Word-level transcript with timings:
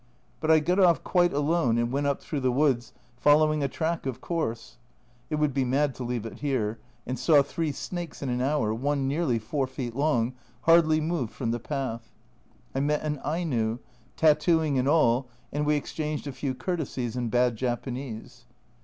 But 0.39 0.49
I 0.49 0.57
got 0.57 0.79
off 0.79 1.03
quite 1.03 1.31
alone 1.31 1.77
and 1.77 1.91
went 1.91 2.07
up 2.07 2.21
through 2.23 2.39
the 2.39 2.51
woods, 2.51 2.91
following 3.17 3.61
a 3.61 3.67
track 3.67 4.07
of 4.07 4.19
course 4.19 4.77
it 5.29 5.35
would 5.35 5.53
be 5.53 5.63
mad 5.63 5.93
to 5.93 6.03
leave 6.03 6.25
it 6.25 6.39
here 6.39 6.79
and 7.05 7.19
saw 7.19 7.43
three 7.43 7.71
snakes 7.71 8.23
in 8.23 8.29
an 8.29 8.41
hour, 8.41 8.73
one 8.73 9.07
nearly 9.07 9.37
4 9.37 9.67
feet 9.67 9.95
long 9.95 10.33
hardly 10.61 10.99
moved 10.99 11.31
from 11.33 11.51
the 11.51 11.59
path. 11.59 12.13
I 12.73 12.79
met 12.79 13.03
an 13.03 13.19
Aino, 13.23 13.77
tattoo 14.17 14.63
ing 14.63 14.79
and 14.79 14.87
all, 14.87 15.27
and 15.53 15.67
we 15.67 15.75
exchanged 15.75 16.25
a 16.25 16.31
few 16.31 16.55
courtesies 16.55 17.15
in 17.15 17.29
bad 17.29 17.55
Japanese. 17.55 18.45